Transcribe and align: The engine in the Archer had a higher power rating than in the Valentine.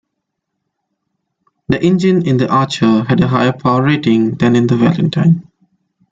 The 1.67 1.79
engine 1.79 2.25
in 2.27 2.37
the 2.37 2.49
Archer 2.49 3.03
had 3.03 3.21
a 3.21 3.27
higher 3.27 3.53
power 3.53 3.83
rating 3.83 4.31
than 4.31 4.55
in 4.55 4.65
the 4.65 4.75
Valentine. 4.75 5.43